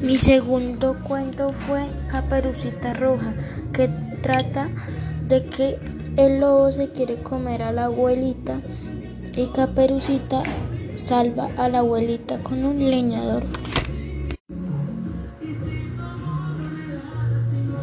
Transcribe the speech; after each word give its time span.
Mi 0.00 0.18
segundo 0.18 0.96
cuento 1.02 1.52
fue 1.52 1.86
Caperucita 2.08 2.92
Roja, 2.92 3.32
que 3.72 3.88
trata 4.22 4.68
de 5.26 5.46
que 5.46 5.78
el 6.16 6.40
lobo 6.40 6.70
se 6.72 6.90
quiere 6.90 7.22
comer 7.22 7.62
a 7.62 7.72
la 7.72 7.86
abuelita 7.86 8.60
y 9.34 9.46
Caperucita 9.46 10.42
salva 10.96 11.48
a 11.56 11.70
la 11.70 11.78
abuelita 11.78 12.42
con 12.42 12.66
un 12.66 12.90
leñador. 12.90 13.44